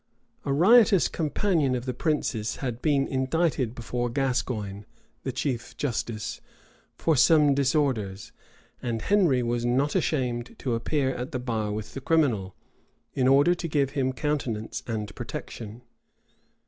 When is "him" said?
13.91-14.11